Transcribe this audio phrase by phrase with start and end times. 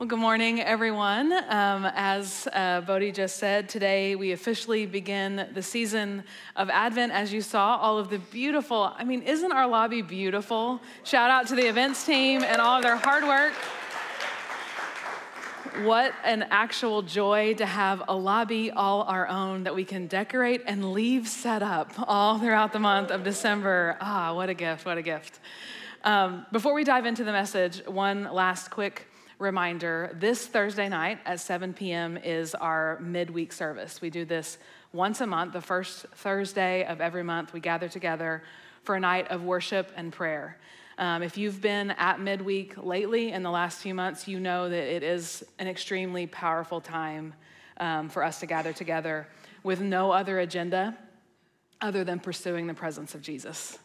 [0.00, 1.30] Well, good morning, everyone.
[1.30, 6.24] Um, as uh, Bodhi just said, today we officially begin the season
[6.56, 7.12] of Advent.
[7.12, 10.80] As you saw, all of the beautiful, I mean, isn't our lobby beautiful?
[11.04, 13.52] Shout out to the events team and all of their hard work.
[15.84, 20.62] What an actual joy to have a lobby all our own that we can decorate
[20.66, 23.98] and leave set up all throughout the month of December.
[24.00, 25.40] Ah, what a gift, what a gift.
[26.04, 29.06] Um, before we dive into the message, one last quick
[29.40, 32.18] reminder this Thursday night at 7 p.m.
[32.18, 34.00] is our midweek service.
[34.00, 34.58] We do this
[34.92, 37.52] once a month, the first Thursday of every month.
[37.52, 38.42] We gather together
[38.82, 40.58] for a night of worship and prayer.
[40.98, 44.94] Um, if you've been at midweek lately in the last few months, you know that
[44.94, 47.32] it is an extremely powerful time
[47.78, 49.26] um, for us to gather together
[49.62, 50.96] with no other agenda
[51.80, 53.78] other than pursuing the presence of Jesus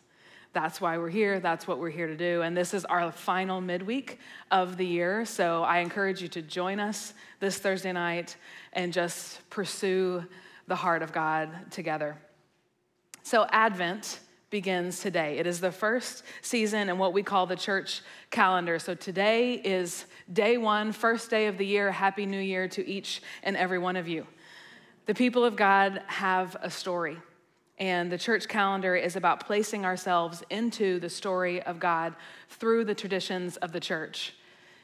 [0.56, 1.42] that's why we're here.
[1.42, 2.42] That's what we're here to do.
[2.42, 4.20] And this is our final midweek
[4.50, 5.26] of the year.
[5.26, 8.38] So I encourage you to join us this Thursday night
[8.72, 10.24] and just pursue
[10.68, 12.18] the heart of God together.
[13.22, 15.40] So, Advent begins today.
[15.40, 18.80] It is the first season in what we call the church calendar.
[18.80, 21.92] So, today is day one, first day of the year.
[21.92, 24.26] Happy New Year to each and every one of you.
[25.06, 27.18] The people of God have a story.
[27.78, 32.16] And the church calendar is about placing ourselves into the story of God
[32.50, 34.34] through the traditions of the church.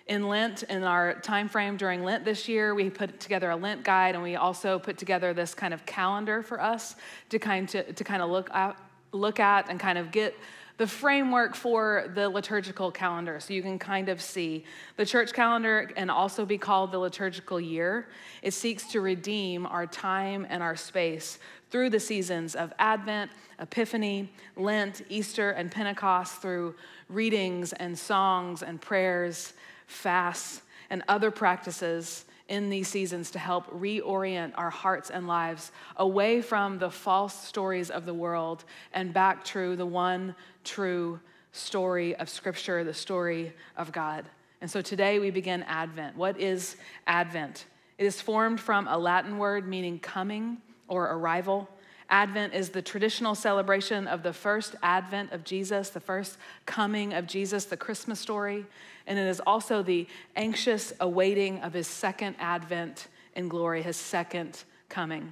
[0.08, 3.84] In Lent, in our time frame during Lent this year, we put together a Lent
[3.84, 6.95] guide and we also put together this kind of calendar for us
[7.30, 8.78] to kind to, to kind of look at,
[9.14, 10.36] look at and kind of get
[10.78, 13.39] the framework for the liturgical calendar.
[13.39, 14.66] So you can kind of see
[14.97, 18.08] the church calendar can also be called the liturgical year.
[18.42, 21.38] It seeks to redeem our time and our space
[21.72, 26.75] through the seasons of Advent, Epiphany, Lent, Easter, and Pentecost through
[27.08, 29.53] readings and songs and prayers,
[29.88, 36.41] fasts, and other practices in these seasons to help reorient our hearts and lives away
[36.41, 40.35] from the false stories of the world and back to the one
[40.66, 41.18] true
[41.53, 44.25] story of Scripture, the story of God.
[44.59, 46.18] And so today we begin Advent.
[46.18, 46.75] What is
[47.07, 47.66] Advent?
[47.97, 50.57] It is formed from a Latin word meaning coming
[50.91, 51.69] or arrival.
[52.09, 57.25] Advent is the traditional celebration of the first advent of Jesus, the first coming of
[57.25, 58.66] Jesus, the Christmas story.
[59.07, 64.66] And it is also the anxious awaiting of his second advent in glory, his second
[64.90, 65.31] coming.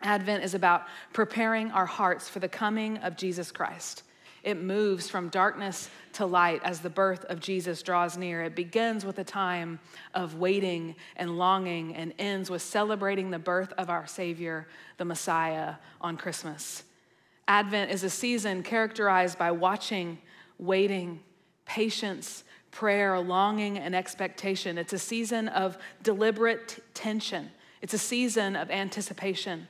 [0.00, 4.02] Advent is about preparing our hearts for the coming of Jesus Christ.
[4.42, 8.42] It moves from darkness to light as the birth of Jesus draws near.
[8.42, 9.78] It begins with a time
[10.14, 15.74] of waiting and longing and ends with celebrating the birth of our Savior, the Messiah,
[16.00, 16.84] on Christmas.
[17.48, 20.18] Advent is a season characterized by watching,
[20.58, 21.20] waiting,
[21.66, 24.78] patience, prayer, longing, and expectation.
[24.78, 27.50] It's a season of deliberate tension,
[27.82, 29.68] it's a season of anticipation.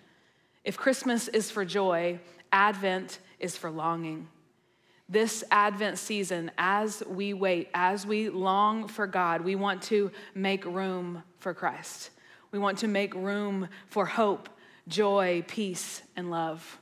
[0.62, 2.20] If Christmas is for joy,
[2.52, 4.28] Advent is for longing
[5.10, 10.64] this Advent season, as we wait, as we long for God, we want to make
[10.64, 12.10] room for Christ.
[12.52, 14.48] We want to make room for hope,
[14.86, 16.78] joy, peace, and love.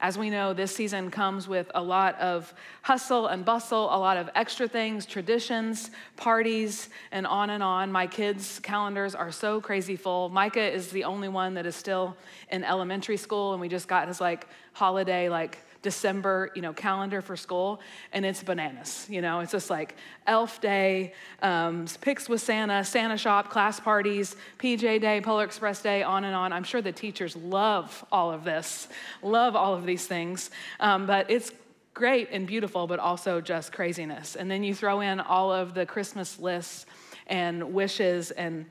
[0.00, 4.16] As we know, this season comes with a lot of hustle and bustle, a lot
[4.16, 7.90] of extra things, traditions, parties, and on and on.
[7.90, 10.28] My kids' calendars are so crazy full.
[10.28, 12.16] Micah is the only one that is still
[12.52, 17.22] in elementary school, and we just got his like holiday, like December, you know, calendar
[17.22, 17.80] for school,
[18.12, 19.06] and it's bananas.
[19.08, 19.96] You know, it's just like
[20.26, 26.02] Elf Day, um, pics with Santa, Santa shop, class parties, PJ Day, Polar Express Day,
[26.02, 26.52] on and on.
[26.52, 28.88] I'm sure the teachers love all of this,
[29.22, 30.50] love all of these things,
[30.80, 31.52] um, but it's
[31.94, 34.36] great and beautiful, but also just craziness.
[34.36, 36.86] And then you throw in all of the Christmas lists
[37.26, 38.66] and wishes and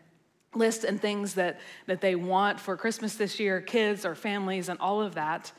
[0.56, 4.80] lists and things that, that they want for Christmas this year, kids or families, and
[4.80, 5.52] all of that.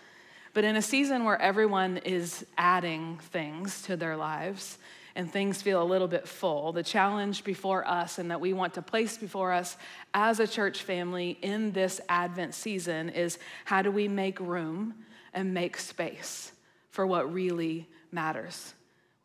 [0.54, 4.78] But in a season where everyone is adding things to their lives
[5.14, 8.74] and things feel a little bit full, the challenge before us and that we want
[8.74, 9.76] to place before us
[10.14, 14.94] as a church family in this Advent season is how do we make room
[15.34, 16.52] and make space
[16.90, 18.74] for what really matters?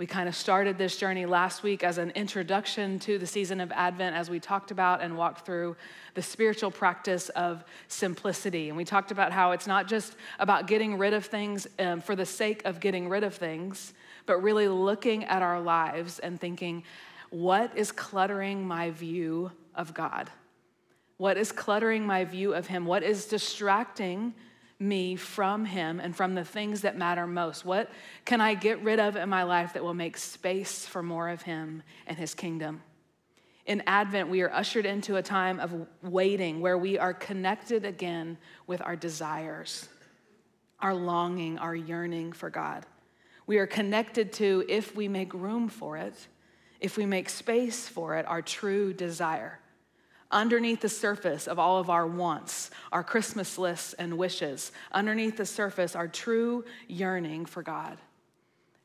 [0.04, 3.72] We kind of started this journey last week as an introduction to the season of
[3.72, 5.78] Advent as we talked about and walked through
[6.14, 8.68] the spiritual practice of simplicity.
[8.68, 12.18] And we talked about how it's not just about getting rid of things um, for
[12.18, 13.94] the sake of getting rid of things,
[14.26, 16.84] but really looking at our lives and thinking,
[17.30, 20.30] what is cluttering my view of God?
[21.16, 22.86] What is cluttering my view of Him?
[22.86, 24.34] What is distracting
[24.84, 27.66] me from Him and from the things that matter most?
[27.66, 27.90] What
[28.26, 31.42] can I get rid of in my life that will make space for more of
[31.42, 32.84] Him and His kingdom?
[33.66, 38.38] In Advent, we are ushered into a time of waiting where we are connected again
[38.68, 39.88] with our desires,
[40.80, 42.86] our longing, our yearning for God.
[43.48, 46.16] We are connected to, if we make room for it,
[46.82, 49.60] if we make space for it, our true desire.
[50.34, 55.46] Underneath the surface of all of our wants, our Christmas lists and wishes, underneath the
[55.46, 58.00] surface, our true yearning for God.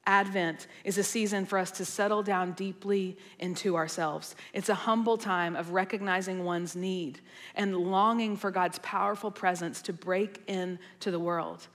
[0.06, 4.36] Advent is a season for us to settle down deeply into ourselves.
[4.52, 7.20] It's a humble time of recognizing one's need
[7.54, 11.66] and longing for God's powerful presence to break into the world.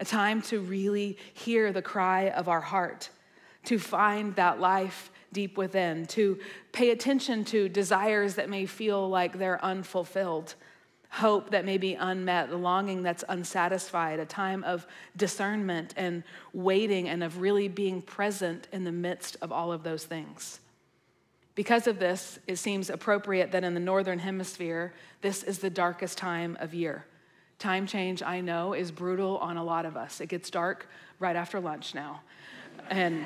[0.00, 3.10] A time to really hear the cry of our heart,
[3.64, 6.38] to find that life deep within, to
[6.72, 10.54] pay attention to desires that may feel like they're unfulfilled
[11.10, 14.86] hope that may be unmet, longing that's unsatisfied, a time of
[15.16, 16.22] discernment and
[16.52, 20.60] waiting and of really being present in the midst of all of those things.
[21.54, 24.92] Because of this, it seems appropriate that in the Northern Hemisphere,
[25.22, 27.04] this is the darkest time of year.
[27.58, 30.20] Time change, I know, is brutal on a lot of us.
[30.20, 30.88] It gets dark
[31.18, 32.20] right after lunch now.
[32.90, 33.24] And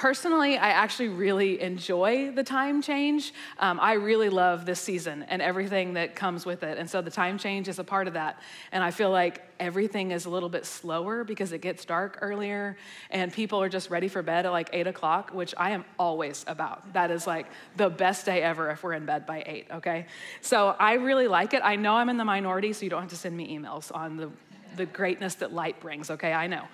[0.00, 3.34] personally, I actually really enjoy the time change.
[3.58, 6.78] Um, I really love this season and everything that comes with it.
[6.78, 8.40] And so the time change is a part of that.
[8.72, 12.78] And I feel like everything is a little bit slower because it gets dark earlier
[13.10, 16.46] and people are just ready for bed at like eight o'clock, which I am always
[16.48, 16.94] about.
[16.94, 17.46] That is like
[17.76, 20.06] the best day ever if we're in bed by eight, okay?
[20.40, 21.60] So I really like it.
[21.62, 24.16] I know I'm in the minority, so you don't have to send me emails on
[24.16, 24.30] the,
[24.76, 26.32] the greatness that light brings, okay?
[26.32, 26.64] I know.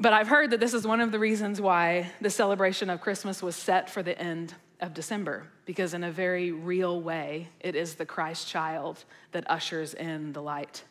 [0.00, 3.42] But I've heard that this is one of the reasons why the celebration of Christmas
[3.42, 7.96] was set for the end of December, because in a very real way, it is
[7.96, 10.84] the Christ child that ushers in the light.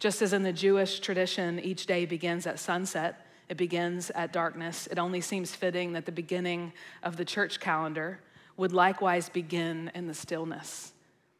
[0.00, 4.86] Just as in the Jewish tradition, each day begins at sunset, it begins at darkness.
[4.90, 8.20] It only seems fitting that the beginning of the church calendar
[8.58, 10.92] would likewise begin in the stillness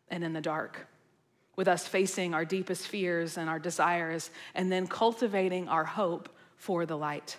[0.08, 0.87] and in the dark,
[1.56, 6.31] with us facing our deepest fears and our desires, and then cultivating our hope
[6.62, 7.37] for the light.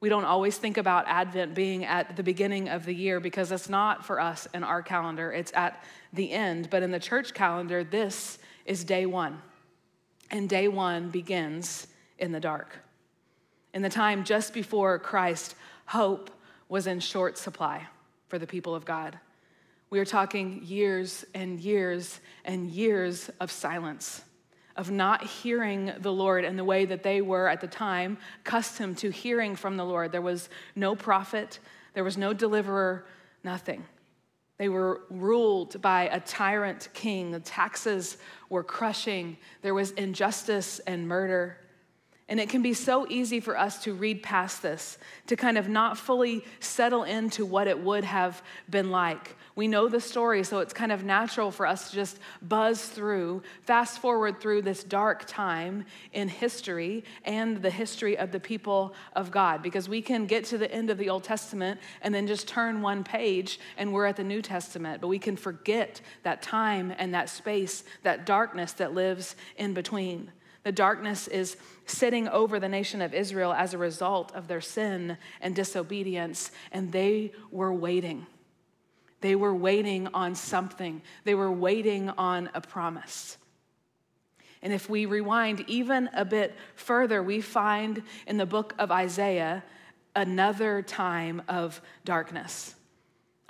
[0.00, 3.68] We don't always think about Advent being at the beginning of the year because it's
[3.68, 6.68] not for us in our calendar, it's at the end.
[6.68, 9.40] But in the church calendar, this is day one.
[10.32, 11.86] And day one begins
[12.18, 12.76] in the dark.
[13.72, 15.54] In the time just before Christ,
[15.86, 16.28] hope
[16.68, 17.86] was in short supply
[18.26, 19.16] for the people of God.
[19.90, 24.22] We are talking years and years and years of silence
[24.76, 28.98] of not hearing the Lord in the way that they were at the time accustomed
[28.98, 30.12] to hearing from the Lord.
[30.12, 31.58] There was no prophet,
[31.94, 33.06] there was no deliverer,
[33.44, 33.84] nothing.
[34.56, 37.32] They were ruled by a tyrant king.
[37.32, 38.18] The taxes
[38.48, 39.36] were crushing.
[39.62, 41.58] There was injustice and murder.
[42.28, 44.96] And it can be so easy for us to read past this,
[45.26, 49.36] to kind of not fully settle into what it would have been like.
[49.56, 53.42] We know the story, so it's kind of natural for us to just buzz through,
[53.62, 59.30] fast forward through this dark time in history and the history of the people of
[59.30, 62.48] God, because we can get to the end of the Old Testament and then just
[62.48, 66.92] turn one page and we're at the New Testament, but we can forget that time
[66.98, 70.32] and that space, that darkness that lives in between.
[70.64, 71.56] The darkness is
[71.86, 76.90] sitting over the nation of Israel as a result of their sin and disobedience, and
[76.90, 78.26] they were waiting.
[79.24, 83.38] They were waiting on something, they were waiting on a promise.
[84.60, 89.64] And if we rewind even a bit further, we find in the book of Isaiah
[90.14, 92.74] another time of darkness.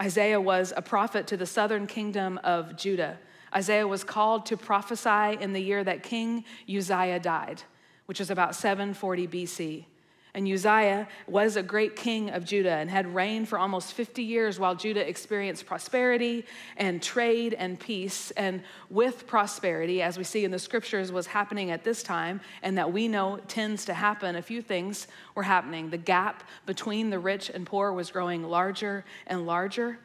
[0.00, 3.18] Isaiah was a prophet to the southern kingdom of Judah.
[3.52, 7.64] Isaiah was called to prophesy in the year that King Uzziah died,
[8.06, 9.86] which is about 740 BC.
[10.36, 14.58] And Uzziah was a great king of Judah and had reigned for almost 50 years
[14.58, 16.44] while Judah experienced prosperity
[16.76, 18.32] and trade and peace.
[18.32, 22.76] And with prosperity, as we see in the scriptures, was happening at this time, and
[22.78, 25.90] that we know tends to happen, a few things were happening.
[25.90, 30.00] The gap between the rich and poor was growing larger and larger,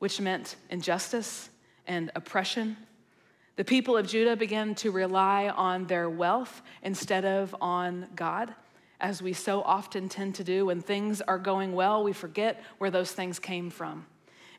[0.00, 1.48] which meant injustice
[1.86, 2.76] and oppression.
[3.54, 8.52] The people of Judah began to rely on their wealth instead of on God
[9.00, 10.66] as we so often tend to do.
[10.66, 14.06] When things are going well, we forget where those things came from.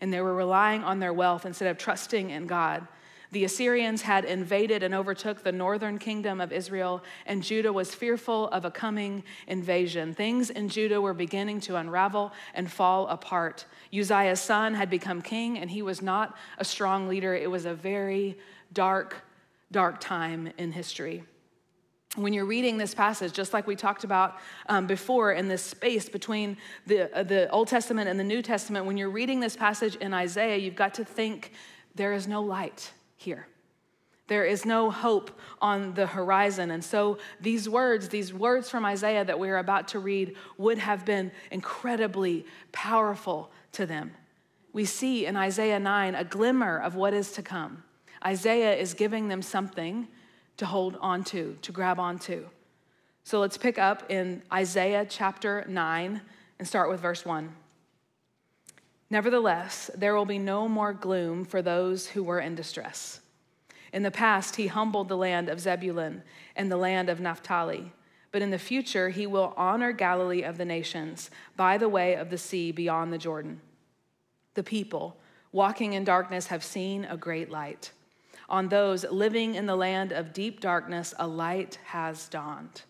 [0.02, 2.88] And they were relying on their wealth instead of trusting in God.
[3.32, 8.50] The Assyrians had invaded and overtook the northern kingdom of Israel, and Judah was fearful
[8.50, 10.14] of a coming invasion.
[10.14, 13.66] Things in Judah were beginning to unravel and fall apart.
[13.98, 17.34] Uzziah's son had become king, and he was not a strong leader.
[17.34, 18.38] It was a very
[18.74, 19.24] dark,
[19.72, 21.24] dark time in history.
[22.16, 24.38] When you're reading this passage, just like we talked about
[24.68, 28.86] um, before in this space between the, uh, the Old Testament and the New Testament,
[28.86, 31.54] when you're reading this passage in Isaiah, you've got to think
[31.96, 33.48] there is no light here.
[34.28, 36.72] There is no hope on the horizon.
[36.72, 41.06] And so these words, these words from Isaiah that we're about to read, would have
[41.06, 44.12] been incredibly powerful to them.
[44.74, 47.84] We see in Isaiah 9 a glimmer of what is to come.
[48.26, 50.08] Isaiah is giving them something
[50.58, 52.46] to hold on to, to grab onto.
[53.24, 56.22] So let's pick up in Isaiah chapter 9
[56.60, 57.54] and start with verse 1.
[59.10, 63.20] Nevertheless, there will be no more gloom for those who were in distress.
[63.92, 66.24] In the past, he humbled the land of Zebulun
[66.56, 67.92] and the land of Naphtali.
[68.32, 72.30] But in the future, he will honor Galilee of the nations by the way of
[72.30, 73.60] the sea beyond the Jordan.
[74.54, 75.18] The people
[75.52, 77.92] walking in darkness have seen a great light.
[78.50, 82.82] On those living in the land of deep darkness, a light has dawned.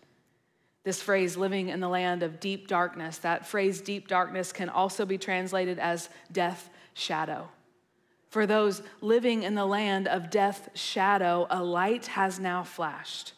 [0.84, 5.06] This phrase, living in the land of deep darkness, that phrase, deep darkness, can also
[5.06, 7.48] be translated as death shadow.
[8.30, 13.34] For those living in the land of death shadow, a light has now flashed.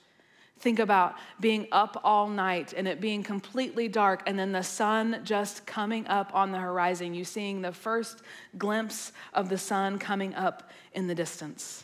[0.61, 5.21] Think about being up all night and it being completely dark, and then the sun
[5.25, 7.13] just coming up on the horizon.
[7.13, 8.23] You seeing the first
[8.57, 11.84] glimpse of the sun coming up in the distance.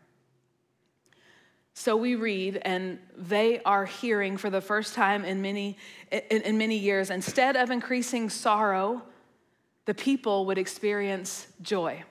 [1.73, 5.77] So we read, and they are hearing for the first time in many,
[6.11, 9.01] in, in, many years, instead of increasing sorrow,
[9.85, 12.03] the people would experience joy.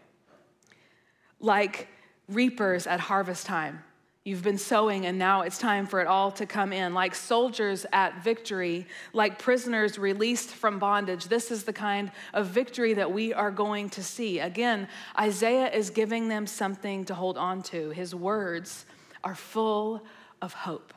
[1.41, 1.89] Like
[2.29, 3.83] reapers at harvest time.
[4.25, 6.93] You've been sowing, and now it's time for it all to come in.
[6.93, 11.25] Like soldiers at victory, like prisoners released from bondage.
[11.27, 14.41] This is the kind of victory that we are going to see.
[14.41, 14.89] Again,
[15.19, 17.91] Isaiah is giving them something to hold on to.
[17.91, 18.85] His words
[19.25, 20.05] are full
[20.43, 20.95] of hope.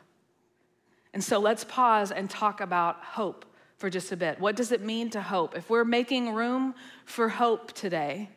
[1.13, 3.45] And so let's pause and talk about hope
[3.77, 4.39] for just a bit.
[4.39, 5.55] What does it mean to hope?
[5.55, 6.73] If we're making room
[7.05, 8.29] for hope today,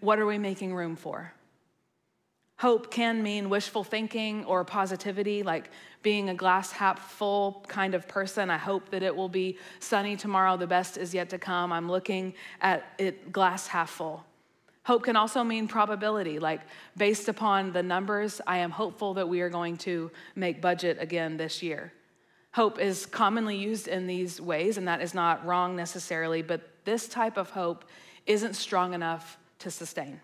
[0.00, 1.32] what are we making room for?
[2.58, 5.70] Hope can mean wishful thinking or positivity, like
[6.02, 8.50] being a glass half full kind of person.
[8.50, 10.56] I hope that it will be sunny tomorrow.
[10.56, 11.72] The best is yet to come.
[11.72, 14.24] I'm looking at it glass half full.
[14.84, 16.60] Hope can also mean probability, like
[16.96, 21.36] based upon the numbers, I am hopeful that we are going to make budget again
[21.36, 21.92] this year.
[22.52, 27.06] Hope is commonly used in these ways, and that is not wrong necessarily, but this
[27.06, 27.84] type of hope
[28.26, 30.20] isn't strong enough to sustain.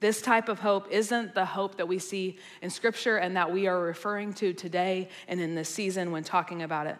[0.00, 3.66] This type of hope isn't the hope that we see in Scripture and that we
[3.66, 6.98] are referring to today and in this season when talking about it.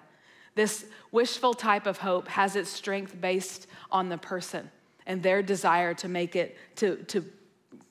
[0.54, 4.70] This wishful type of hope has its strength based on the person
[5.06, 7.24] and their desire to make it, to, to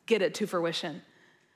[0.06, 1.02] get it to fruition.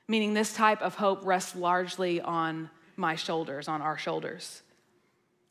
[0.06, 4.62] Meaning, this type of hope rests largely on my shoulders, on our shoulders.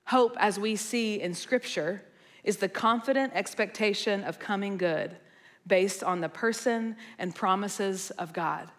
[0.06, 2.04] Hope, as we see in Scripture,
[2.44, 5.16] is the confident expectation of coming good
[5.68, 8.72] based on the person and promises of God.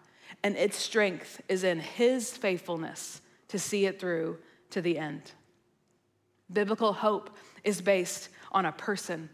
[0.43, 4.39] And its strength is in His faithfulness to see it through
[4.71, 5.31] to the end.
[6.51, 7.29] Biblical hope
[7.63, 9.29] is based on a person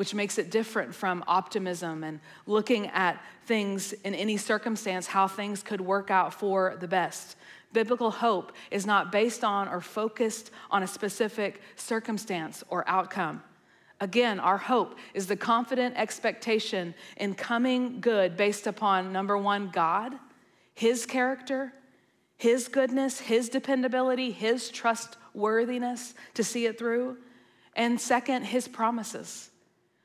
[0.00, 5.62] which makes it different from optimism and looking at things in any circumstance, how things
[5.62, 7.36] could work out for the best.
[7.74, 13.42] Biblical hope is not based on or focused on a specific circumstance or outcome.
[14.00, 20.14] Again, our hope is the confident expectation in coming good based upon number one, God,
[20.74, 21.74] His character,
[22.38, 27.18] His goodness, His dependability, His trustworthiness to see it through,
[27.76, 29.49] and second, His promises.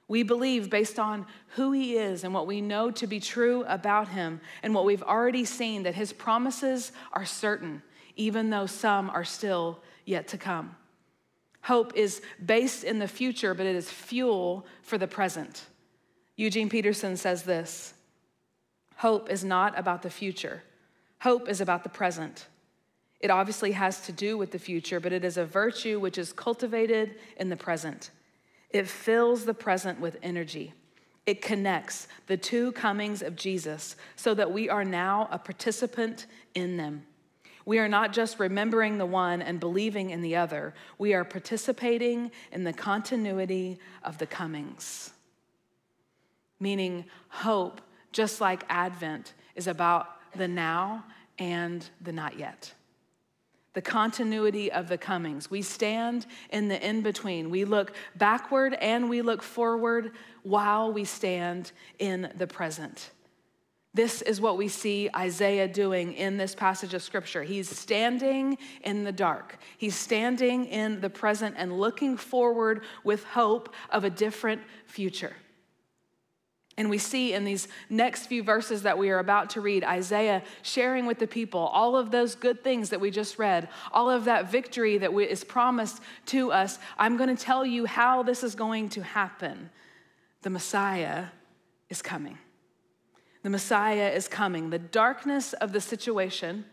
[0.08, 4.10] We believe based on who he is and what we know to be true about
[4.10, 7.82] him and what we've already seen that his promises are certain,
[8.16, 10.76] even though some are still yet to come.
[11.62, 15.66] Hope is based in the future, but it is fuel for the present.
[16.36, 17.96] Eugene Peterson says this
[18.98, 20.62] Hope is not about the future,
[21.20, 22.48] hope is about the present.
[23.20, 26.32] It obviously has to do with the future, but it is a virtue which is
[26.32, 28.12] cultivated in the present.
[28.76, 30.74] It fills the present with energy.
[31.26, 36.76] It connects the two comings of Jesus so that we are now a participant in
[36.76, 37.06] them.
[37.66, 42.32] We are not just remembering the one and believing in the other, we are participating
[42.52, 45.14] in the continuity of the comings.
[46.60, 47.80] Meaning, hope,
[48.12, 51.06] just like Advent, is about the now
[51.40, 52.74] and the not yet.
[53.76, 55.52] The continuity of the comings.
[55.52, 57.52] We stand in the in between.
[57.52, 63.12] We look backward and we look forward while we stand in the present.
[63.96, 67.44] This is what we see Isaiah doing in this passage of scripture.
[67.44, 73.74] He's standing in the dark, he's standing in the present and looking forward with hope
[73.92, 75.34] of a different future.
[76.78, 80.44] And we see in these next few verses that we are about to read, Isaiah
[80.62, 84.26] sharing with the people all of those good things that we just read, all of
[84.26, 86.78] that victory that is promised to us.
[86.98, 89.70] I'm going to tell you how this is going to happen.
[90.42, 91.28] The Messiah
[91.90, 92.38] is coming.
[93.44, 94.70] The Messiah is coming.
[94.70, 96.66] The darkness of the situation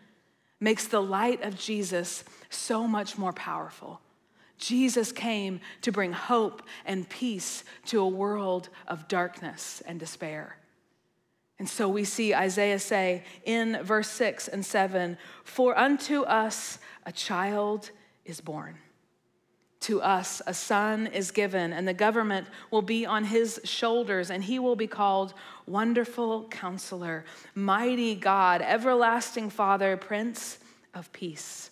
[0.59, 4.01] makes the light of Jesus so much more powerful.
[4.63, 10.57] Jesus came to bring hope and peace to a world of darkness and despair.
[11.59, 17.11] And so we see Isaiah say in verse 6 and 7 For unto us a
[17.11, 17.91] child
[18.25, 18.79] is born.
[19.81, 24.45] To us a son is given, and the government will be on his shoulders, and
[24.45, 25.35] he will be called
[25.67, 27.25] Wonderful Counselor,
[27.57, 30.59] Mighty God, Everlasting Father, Prince
[30.95, 31.72] of Peace.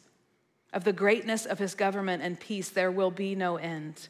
[0.72, 4.08] Of the greatness of his government and peace, there will be no end.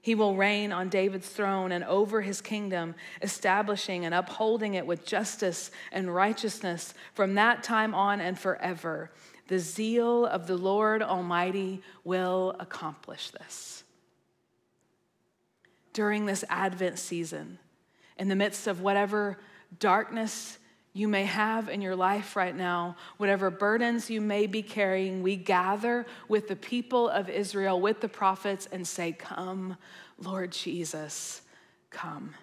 [0.00, 5.04] He will reign on David's throne and over his kingdom, establishing and upholding it with
[5.04, 9.10] justice and righteousness from that time on and forever.
[9.48, 13.82] The zeal of the Lord Almighty will accomplish this.
[15.92, 17.58] During this Advent season,
[18.16, 19.40] in the midst of whatever
[19.80, 20.58] darkness
[20.96, 25.36] you may have in your life right now, whatever burdens you may be carrying, we
[25.36, 29.76] gather with the people of Israel, with the prophets, and say, Come,
[30.18, 31.42] Lord Jesus,
[31.90, 32.34] come.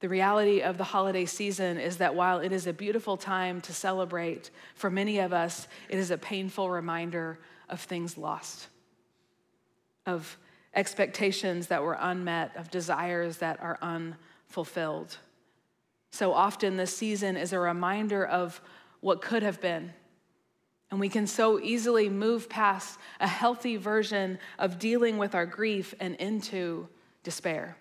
[0.00, 3.74] The reality of the holiday season is that while it is a beautiful time to
[3.74, 8.68] celebrate, for many of us, it is a painful reminder of things lost,
[10.06, 10.38] of
[10.74, 15.18] expectations that were unmet, of desires that are unfulfilled.
[16.10, 18.60] So often, this season is a reminder of
[19.00, 19.92] what could have been.
[20.90, 25.94] And we can so easily move past a healthy version of dealing with our grief
[26.00, 26.88] and into
[27.22, 27.76] despair.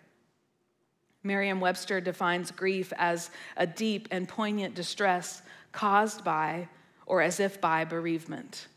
[1.23, 6.67] Merriam Webster defines grief as a deep and poignant distress caused by
[7.05, 8.67] or as if by bereavement.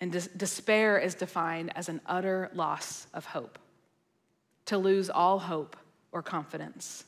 [0.00, 3.58] And des- despair is defined as an utter loss of hope,
[4.66, 5.76] to lose all hope
[6.12, 7.04] or confidence.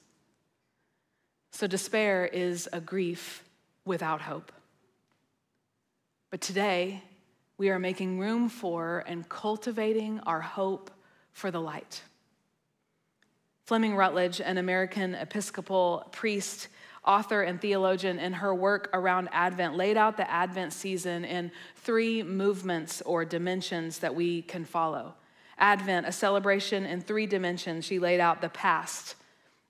[1.57, 3.43] So, despair is a grief
[3.87, 4.53] without hope.
[6.31, 7.03] But today,
[7.57, 10.91] we are making room for and cultivating our hope
[11.33, 12.03] for the light.
[13.65, 16.69] Fleming Rutledge, an American Episcopal priest,
[17.07, 22.23] author, and theologian, in her work around Advent, laid out the Advent season in three
[22.23, 25.15] movements or dimensions that we can follow.
[25.57, 27.87] Advent, a celebration in three dimensions.
[27.87, 29.15] She laid out the past,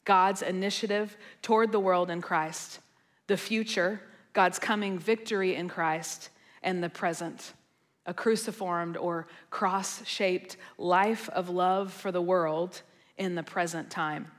[0.07, 2.81] God's initiative toward the world in Christ,
[3.27, 4.01] the future,
[4.33, 6.31] God's coming victory in Christ,
[6.63, 7.53] and the present,
[8.07, 12.81] a cruciformed or cross shaped life of love for the world
[13.19, 14.31] in the present time.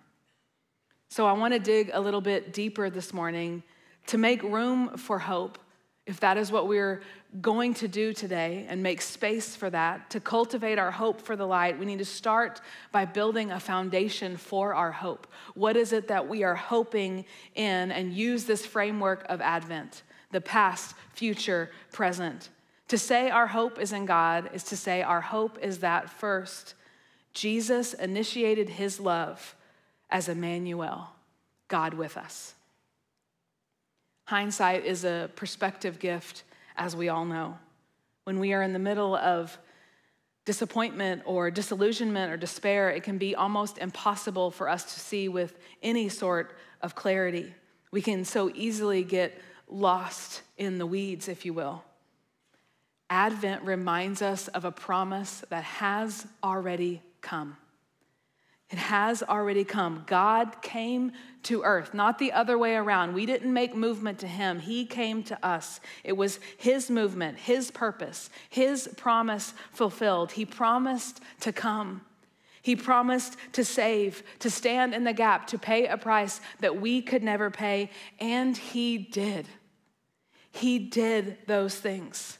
[1.10, 3.64] So I want to dig a little bit deeper this morning
[4.08, 5.60] to make room for hope,
[6.08, 7.02] if that is what we're
[7.42, 11.46] going to do today, and make space for that, to cultivate our hope for the
[11.46, 15.28] light, we need to start by building a foundation for our hope.
[15.54, 20.42] What is it that we are hoping in, and use this framework of Advent the
[20.42, 22.50] past, future, present.
[22.90, 26.74] To say our hope is in God is to say our hope is that first
[27.34, 29.56] Jesus initiated his love
[30.10, 31.12] as Emmanuel,
[31.68, 32.56] God with us.
[34.28, 36.44] Hindsight is a perspective gift,
[36.76, 37.58] as we all know.
[38.26, 39.58] When we are in the middle of
[40.44, 45.58] disappointment or disillusionment or despair, it can be almost impossible for us to see with
[45.82, 47.54] any sort of clarity.
[47.92, 51.86] We can so easily get lost in the weeds, if you will.
[53.10, 57.56] Advent reminds us of a promise that has already come.
[58.70, 60.04] It has already come.
[60.08, 63.14] God came to earth, not the other way around.
[63.14, 65.80] We didn't make movement to him, he came to us.
[66.04, 70.34] It was his movement, his purpose, his promise fulfilled.
[70.34, 72.02] He promised to come.
[72.62, 77.02] He promised to save, to stand in the gap, to pay a price that we
[77.02, 79.48] could never pay, and he did.
[80.52, 82.40] He did those things.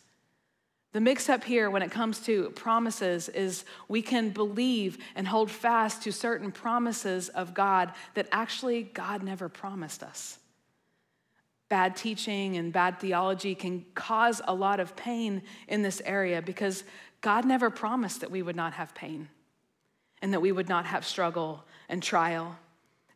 [0.98, 5.52] The mix up here when it comes to promises is we can believe and hold
[5.52, 10.40] fast to certain promises of God that actually God never promised us.
[11.70, 16.84] Bad teaching and bad theology can cause a lot of pain in this area because
[17.22, 19.30] God never promised that we would not have pain
[20.24, 22.58] and that we would not have struggle and trial.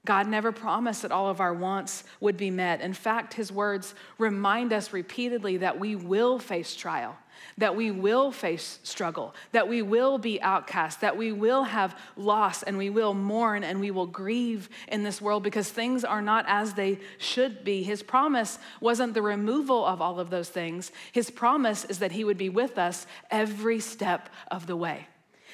[0.06, 2.82] God never promised that all of our wants would be met.
[2.82, 7.16] In fact, his words remind us repeatedly that we will face trial,
[7.60, 12.64] that we will face struggle, that we will be outcast, that we will have loss
[12.64, 16.46] and we will mourn and we will grieve in this world because things are not
[16.48, 17.84] as they should be.
[17.84, 22.24] His promise wasn't the removal of all of those things, his promise is that he
[22.24, 25.08] would be with us every step of the way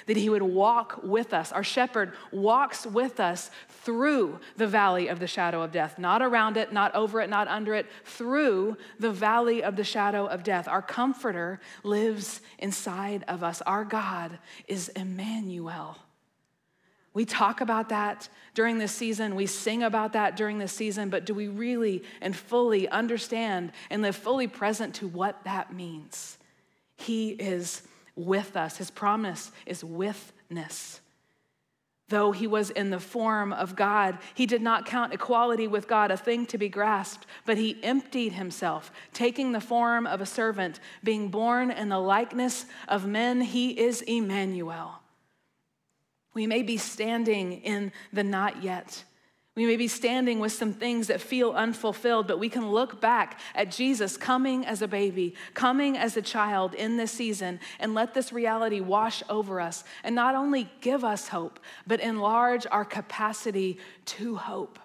[0.08, 1.52] that he would walk with us.
[1.52, 3.52] Our shepherd walks with us
[3.84, 7.48] through the valley of the shadow of death, not around it, not over it, not
[7.48, 10.68] under it, through the valley of the shadow of death.
[10.68, 13.62] Our comforter lives inside of us.
[13.62, 15.98] Our God is Emmanuel.
[17.14, 19.36] We talk about that during this season.
[19.36, 24.02] We sing about that during this season, but do we really and fully understand and
[24.02, 26.38] live fully present to what that means?
[26.96, 27.82] He is
[28.18, 28.78] with us.
[28.78, 31.00] His promise is withness.
[32.10, 36.10] Though he was in the form of God, he did not count equality with God
[36.10, 40.80] a thing to be grasped, but he emptied himself, taking the form of a servant,
[41.04, 43.42] being born in the likeness of men.
[43.42, 45.02] He is Emmanuel.
[46.34, 49.04] We may be standing in the not yet.
[49.58, 53.40] We may be standing with some things that feel unfulfilled, but we can look back
[53.56, 58.14] at Jesus coming as a baby, coming as a child in this season, and let
[58.14, 63.80] this reality wash over us and not only give us hope, but enlarge our capacity
[64.06, 64.78] to hope.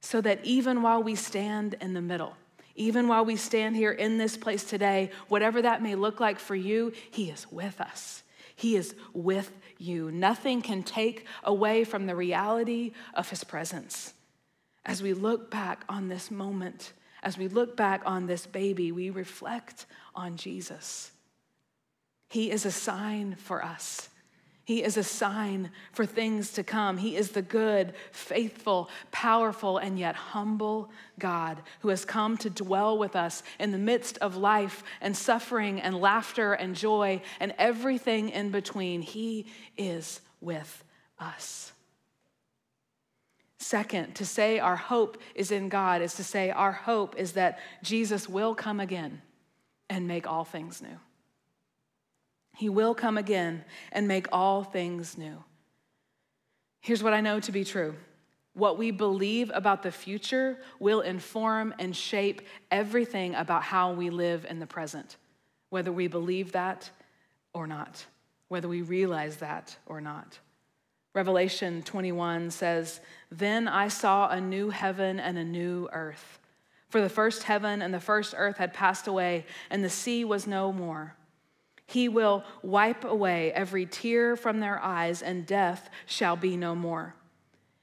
[0.00, 2.34] So that even while we stand in the middle,
[2.74, 6.56] even while we stand here in this place today, whatever that may look like for
[6.56, 8.24] you, He is with us.
[8.56, 10.10] He is with you.
[10.10, 14.14] Nothing can take away from the reality of His presence.
[14.84, 19.10] As we look back on this moment, as we look back on this baby, we
[19.10, 21.10] reflect on Jesus.
[22.28, 24.08] He is a sign for us.
[24.70, 26.96] He is a sign for things to come.
[26.96, 32.96] He is the good, faithful, powerful, and yet humble God who has come to dwell
[32.96, 38.28] with us in the midst of life and suffering and laughter and joy and everything
[38.28, 39.02] in between.
[39.02, 40.84] He is with
[41.18, 41.72] us.
[43.58, 47.58] Second, to say our hope is in God is to say our hope is that
[47.82, 49.20] Jesus will come again
[49.88, 51.00] and make all things new.
[52.56, 55.42] He will come again and make all things new.
[56.80, 57.94] Here's what I know to be true
[58.52, 64.44] what we believe about the future will inform and shape everything about how we live
[64.48, 65.16] in the present,
[65.70, 66.90] whether we believe that
[67.54, 68.04] or not,
[68.48, 70.38] whether we realize that or not.
[71.14, 76.38] Revelation 21 says, Then I saw a new heaven and a new earth.
[76.88, 80.46] For the first heaven and the first earth had passed away, and the sea was
[80.46, 81.14] no more.
[81.90, 87.16] He will wipe away every tear from their eyes, and death shall be no more.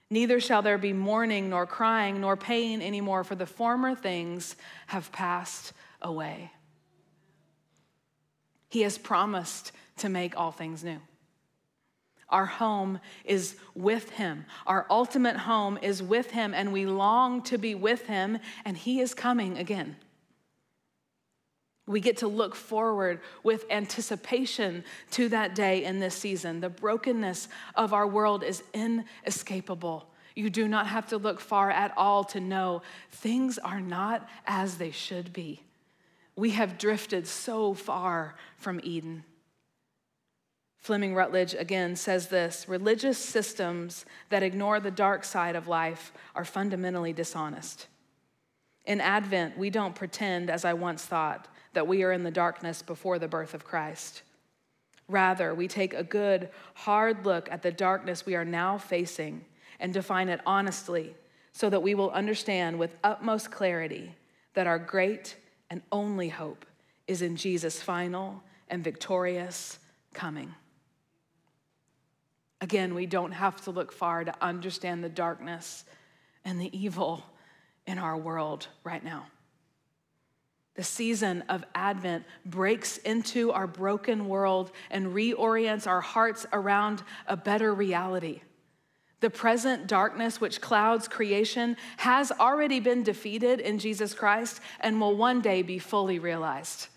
[0.09, 4.55] Neither shall there be mourning, nor crying, nor pain anymore, for the former things
[4.87, 6.53] have passed away.
[8.69, 11.01] He has promised to make all things new.
[12.29, 14.45] Our home is with Him.
[14.65, 19.01] Our ultimate home is with Him, and we long to be with Him, and He
[19.01, 19.97] is coming again.
[21.87, 26.59] We get to look forward with anticipation to that day in this season.
[26.59, 30.09] The brokenness of our world is inescapable.
[30.35, 34.77] You do not have to look far at all to know things are not as
[34.77, 35.63] they should be.
[36.35, 39.23] We have drifted so far from Eden.
[40.77, 46.45] Fleming Rutledge again says this religious systems that ignore the dark side of life are
[46.45, 47.87] fundamentally dishonest.
[48.85, 51.47] In Advent, we don't pretend, as I once thought,
[51.77, 54.23] that we are in the darkness before the birth of Christ.
[55.07, 59.45] Rather, we take a good, hard look at the darkness we are now facing
[59.79, 61.13] and define it honestly
[61.51, 64.15] so that we will understand with utmost clarity
[64.55, 65.35] that our great
[65.69, 66.65] and only hope
[67.05, 69.77] is in Jesus' final and victorious
[70.15, 70.55] coming.
[72.59, 75.85] Again, we don't have to look far to understand the darkness
[76.43, 77.23] and the evil
[77.85, 79.27] in our world right now.
[80.77, 87.35] The season of Advent breaks into our broken world and reorients our hearts around a
[87.35, 88.41] better reality.
[89.19, 95.17] The present darkness which clouds creation has already been defeated in Jesus Christ and will
[95.17, 96.89] one day be fully realized.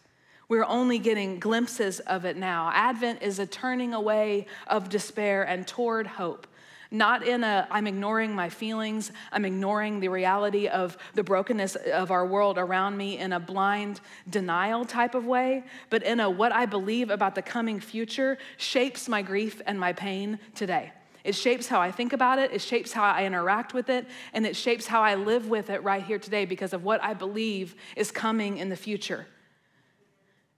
[0.47, 2.71] We're only getting glimpses of it now.
[2.75, 6.47] Advent is a turning away of despair and toward hope.
[6.93, 12.11] Not in a, I'm ignoring my feelings, I'm ignoring the reality of the brokenness of
[12.11, 16.51] our world around me in a blind denial type of way, but in a what
[16.53, 20.93] I believe about the coming future shapes my grief and my pain today.
[21.23, 24.45] It shapes how I think about it, it shapes how I interact with it, and
[24.45, 27.77] it shapes how I live with it right here today because of what I believe
[27.95, 29.27] is coming in the future.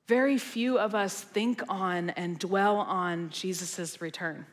[0.07, 4.47] Very few of us think on and dwell on Jesus' return.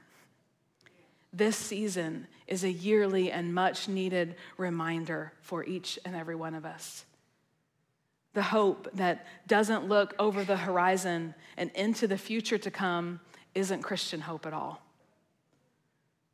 [1.31, 6.65] This season is a yearly and much needed reminder for each and every one of
[6.65, 7.05] us.
[8.33, 13.19] The hope that doesn't look over the horizon and into the future to come
[13.55, 14.81] isn't Christian hope at all.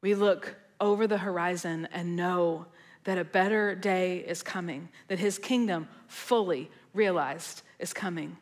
[0.02, 2.66] We look over the horizon and know
[3.06, 8.38] that a better day is coming, that his kingdom, fully realized, is coming.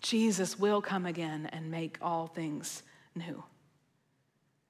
[0.00, 2.82] Jesus will come again and make all things
[3.14, 3.42] new.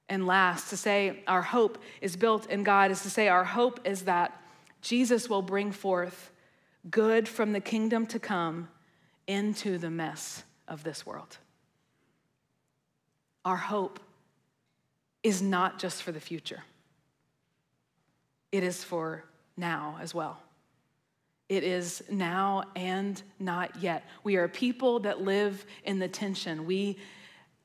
[0.09, 3.79] And last, to say our hope is built in God is to say our hope
[3.85, 4.41] is that
[4.81, 6.31] Jesus will bring forth
[6.89, 8.69] good from the kingdom to come
[9.27, 11.37] into the mess of this world.
[13.45, 13.99] Our hope
[15.21, 16.63] is not just for the future,
[18.51, 19.23] it is for
[19.57, 20.41] now as well.
[21.49, 24.05] It is now and not yet.
[24.23, 26.67] We are people that live in the tension.
[26.67, 26.97] We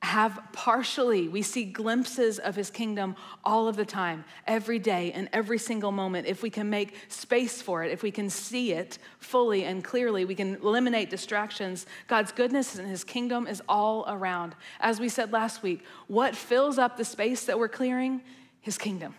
[0.05, 5.27] have partially, we see glimpses of his kingdom all of the time, every day, and
[5.33, 6.27] every single moment.
[6.27, 10.23] If we can make space for it, if we can see it fully and clearly,
[10.23, 11.85] we can eliminate distractions.
[12.07, 14.55] God's goodness and his kingdom is all around.
[14.79, 18.21] As we said last week, what fills up the space that we're clearing?
[18.61, 19.15] His kingdom,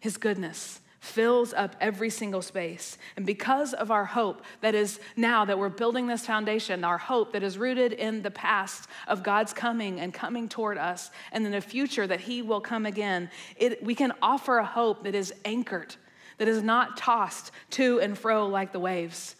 [0.00, 2.98] his goodness fills up every single space.
[3.16, 7.32] And because of our hope that is now that we're building this foundation, our hope
[7.32, 11.52] that is rooted in the past of God's coming and coming toward us, and in
[11.52, 15.32] the future that He will come again, it, we can offer a hope that is
[15.44, 15.96] anchored,
[16.36, 19.34] that is not tossed to and fro like the waves.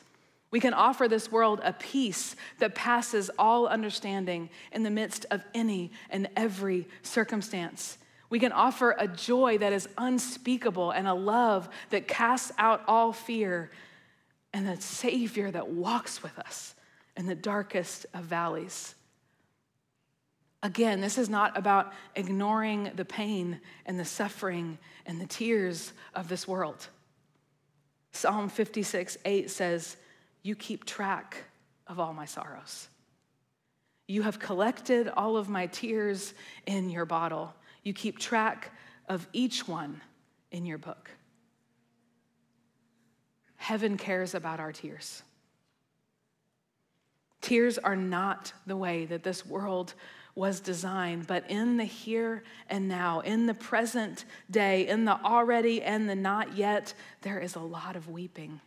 [0.50, 5.44] We can offer this world a peace that passes all understanding in the midst of
[5.54, 7.98] any and every circumstance.
[8.30, 13.12] We can offer a joy that is unspeakable and a love that casts out all
[13.12, 13.70] fear
[14.52, 16.74] and a Savior that walks with us
[17.16, 18.94] in the darkest of valleys.
[20.62, 26.28] Again, this is not about ignoring the pain and the suffering and the tears of
[26.28, 26.88] this world.
[28.12, 29.96] Psalm 56 8 says,
[30.42, 31.44] You keep track
[31.86, 32.88] of all my sorrows.
[34.08, 36.34] You have collected all of my tears
[36.66, 37.54] in your bottle.
[37.82, 38.72] You keep track
[39.08, 40.00] of each one
[40.50, 41.10] in your book.
[43.56, 45.22] Heaven cares about our tears.
[47.40, 49.94] Tears are not the way that this world
[50.34, 55.82] was designed, but in the here and now, in the present day, in the already
[55.82, 58.60] and the not yet, there is a lot of weeping.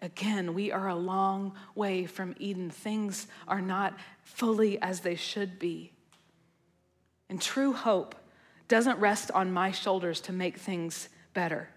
[0.00, 2.70] Again, we are a long way from Eden.
[2.70, 5.92] Things are not fully as they should be.
[7.28, 8.14] And true hope
[8.68, 11.68] doesn't rest on my shoulders to make things better.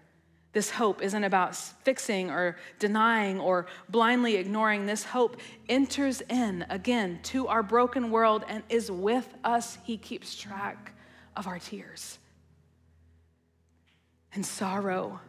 [0.52, 4.84] This hope isn't about fixing or denying or blindly ignoring.
[4.84, 5.38] This hope
[5.68, 9.78] enters in again to our broken world and is with us.
[9.84, 10.94] He keeps track
[11.36, 12.18] of our tears
[14.34, 15.20] and sorrow,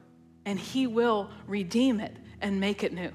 [0.45, 3.11] and He will redeem it and make it new.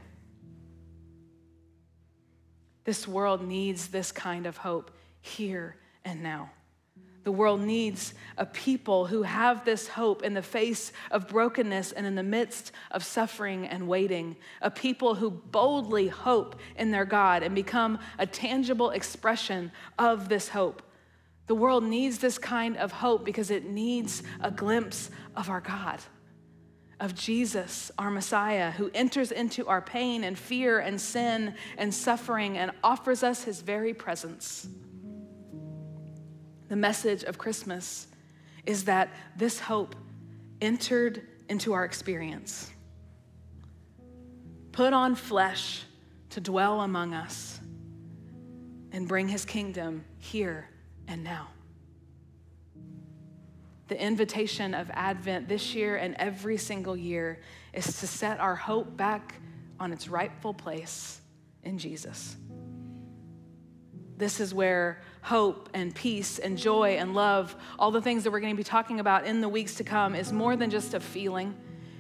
[2.85, 4.91] This world needs this kind of hope
[5.21, 6.51] here and now.
[7.29, 12.07] The world needs a people who have this hope in the face of brokenness and
[12.07, 14.35] in the midst of suffering and waiting.
[14.63, 20.49] A people who boldly hope in their God and become a tangible expression of this
[20.49, 20.81] hope.
[21.49, 26.01] The world needs this kind of hope because it needs a glimpse of our God,
[26.99, 32.57] of Jesus, our Messiah, who enters into our pain and fear and sin and suffering
[32.57, 34.67] and offers us his very presence.
[36.69, 38.07] The message of Christmas
[38.67, 39.95] is that this hope
[40.61, 42.71] entered into our experience,
[44.73, 45.85] put on flesh
[46.31, 47.59] to dwell among us,
[48.93, 50.69] and bring his kingdom here
[51.07, 51.49] and now.
[53.89, 57.41] The invitation of Advent this year and every single year
[57.73, 59.41] is to set our hope back
[59.81, 61.21] on its rightful place
[61.63, 62.37] in Jesus.
[64.19, 68.41] This is where hope and peace and joy and love, all the things that we're
[68.41, 71.01] going to be talking about in the weeks to come, is more than just a
[71.01, 71.55] feeling.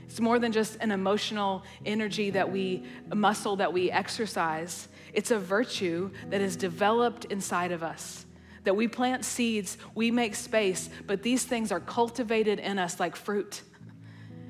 [0.06, 4.88] It's more than just an emotional energy that we, muscle that we exercise.
[5.12, 8.24] It's a virtue that is developed inside of us.
[8.64, 13.14] That we plant seeds, we make space, but these things are cultivated in us like
[13.14, 13.60] fruit.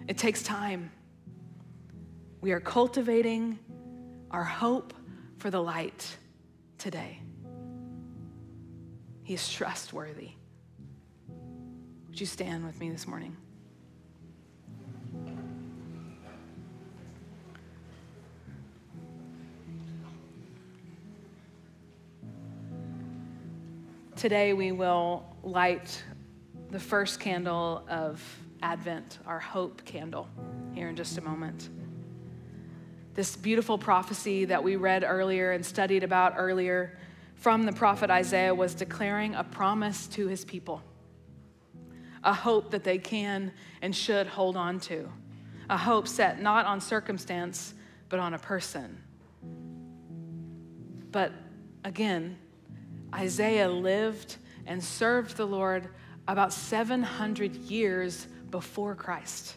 [0.06, 0.92] It takes time.
[2.40, 3.58] We are cultivating
[4.30, 4.94] our hope
[5.38, 6.16] for the light
[6.78, 7.22] today.
[9.28, 10.30] He is trustworthy.
[12.08, 13.36] Would you stand with me this morning?
[24.16, 26.02] Today we will light
[26.70, 28.24] the first candle of
[28.62, 30.26] Advent, our hope candle,
[30.72, 31.68] here in just a moment.
[33.12, 36.96] This beautiful prophecy that we read earlier and studied about earlier
[37.38, 40.82] from the prophet Isaiah was declaring a promise to his people,
[42.24, 45.08] a hope that they can and should hold on to,
[45.70, 47.74] a hope set not on circumstance,
[48.08, 49.00] but on a person.
[51.12, 51.32] But
[51.84, 52.38] again,
[53.14, 55.88] Isaiah lived and served the Lord
[56.26, 59.56] about 700 years before Christ.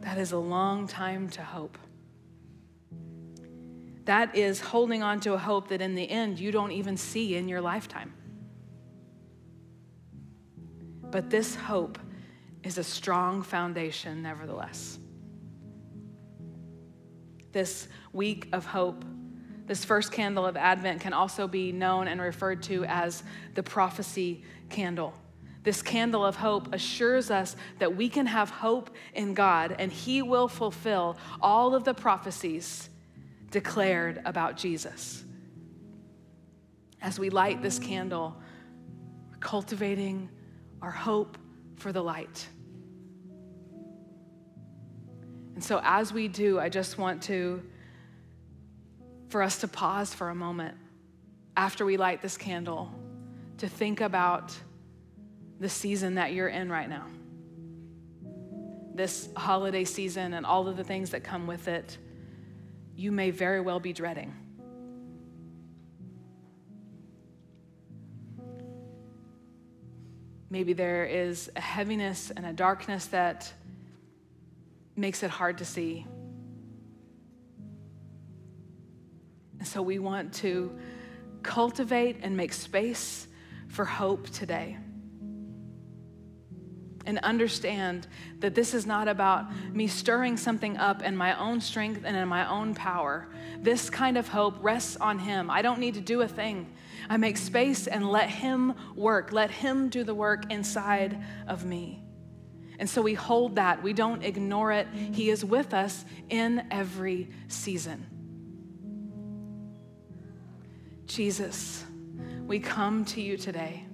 [0.00, 1.78] That is a long time to hope.
[4.08, 7.36] That is holding on to a hope that in the end you don't even see
[7.36, 8.14] in your lifetime.
[11.10, 11.98] But this hope
[12.62, 14.98] is a strong foundation, nevertheless.
[17.52, 19.04] This week of hope
[19.66, 23.22] this first candle of Advent can also be known and referred to as
[23.56, 25.12] the prophecy candle.
[25.64, 30.22] This candle of hope assures us that we can have hope in God and He
[30.22, 32.88] will fulfill all of the prophecies
[33.50, 35.24] declared about Jesus.
[37.00, 38.36] As we light this candle,
[39.30, 40.28] we're cultivating
[40.82, 41.38] our hope
[41.76, 42.46] for the light.
[45.54, 47.62] And so, as we do, I just want to
[49.28, 50.76] for us to pause for a moment
[51.56, 52.90] after we light this candle
[53.58, 54.56] to think about
[55.60, 57.06] the season that you're in right now.
[58.94, 61.98] This holiday season and all of the things that come with it,
[62.98, 64.34] you may very well be dreading.
[70.50, 73.52] Maybe there is a heaviness and a darkness that
[74.96, 76.08] makes it hard to see.
[79.60, 80.76] And so we want to
[81.44, 83.28] cultivate and make space
[83.68, 84.76] for hope today.
[87.08, 88.06] And understand
[88.40, 92.28] that this is not about me stirring something up in my own strength and in
[92.28, 93.28] my own power.
[93.62, 95.50] This kind of hope rests on Him.
[95.50, 96.70] I don't need to do a thing.
[97.08, 102.02] I make space and let Him work, let Him do the work inside of me.
[102.78, 104.86] And so we hold that, we don't ignore it.
[104.92, 108.06] He is with us in every season.
[111.06, 111.86] Jesus,
[112.46, 113.86] we come to you today,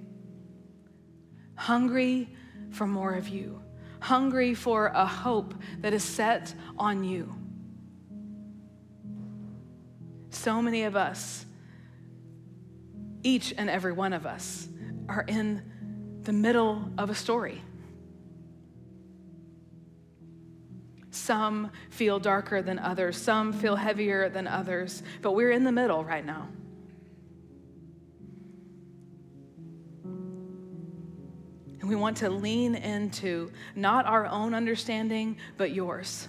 [1.55, 2.27] hungry
[2.71, 3.61] for more of you,
[3.99, 7.33] hungry for a hope that is set on you.
[10.29, 11.45] So many of us,
[13.23, 14.67] each and every one of us,
[15.07, 15.63] are in
[16.23, 17.61] the middle of a story.
[21.11, 26.03] Some feel darker than others, some feel heavier than others, but we're in the middle
[26.03, 26.49] right now.
[31.85, 36.27] And we want to lean into not our own understanding, but yours.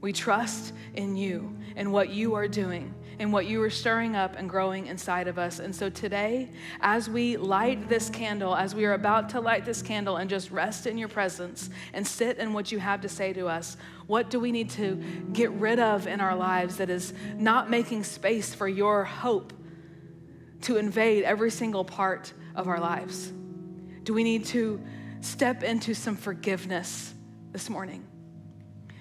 [0.00, 4.36] We trust in you and what you are doing and what you are stirring up
[4.38, 5.58] and growing inside of us.
[5.58, 6.48] And so today,
[6.80, 10.52] as we light this candle, as we are about to light this candle and just
[10.52, 14.30] rest in your presence and sit in what you have to say to us, what
[14.30, 14.94] do we need to
[15.32, 19.52] get rid of in our lives that is not making space for your hope
[20.60, 23.32] to invade every single part of our lives?
[24.04, 24.80] Do we need to
[25.20, 27.14] step into some forgiveness
[27.52, 28.04] this morning?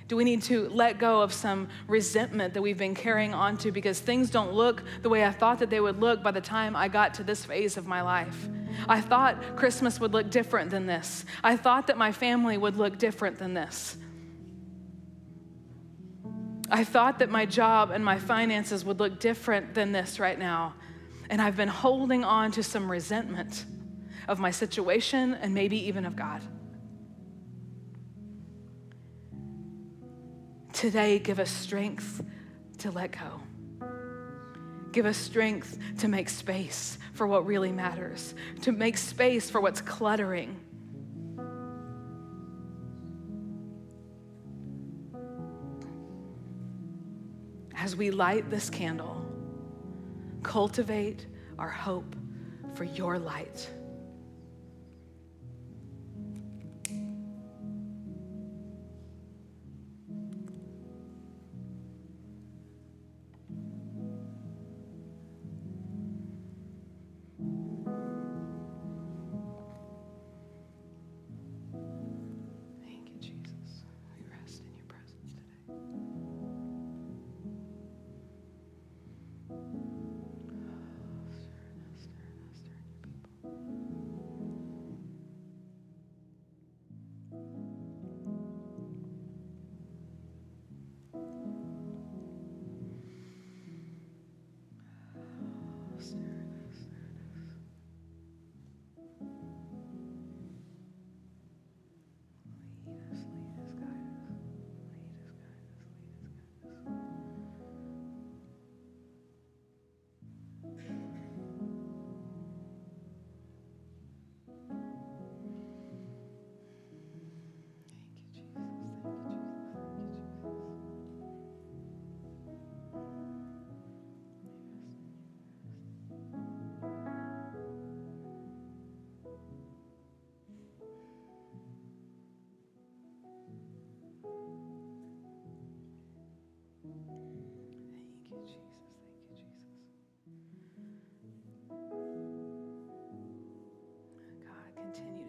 [0.08, 3.72] Do we need to let go of some resentment that we've been carrying on to
[3.72, 6.76] because things don't look the way I thought that they would look by the time
[6.76, 8.50] I got to this phase of my life?
[8.90, 11.24] I thought Christmas would look different than this.
[11.44, 13.96] I thought that my family would look different than this.
[16.70, 20.74] I thought that my job and my finances would look different than this right now.
[21.30, 23.66] And I've been holding on to some resentment
[24.28, 26.42] of my situation, and maybe even of God.
[30.74, 32.24] Today, give us strength
[32.80, 33.88] to let go.
[34.92, 39.80] Give us strength to make space for what really matters, to make space for what's
[39.82, 40.60] cluttering.
[47.76, 49.26] As we light this candle,
[50.44, 51.26] cultivate
[51.58, 52.16] our hope
[52.74, 53.70] for your light.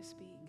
[0.02, 0.41] to speak.